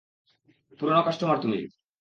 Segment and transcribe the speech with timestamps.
[0.79, 1.59] পুরোনো কাস্টমার তুমি।